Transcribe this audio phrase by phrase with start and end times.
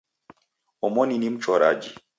[0.81, 1.95] Omoni ni mchoraji